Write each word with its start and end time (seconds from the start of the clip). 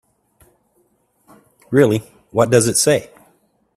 Really, 1.69 1.99
what 2.31 2.49
does 2.49 2.67
it 2.67 2.75
say? 2.79 3.11